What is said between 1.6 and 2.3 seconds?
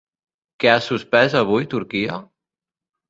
Turquia?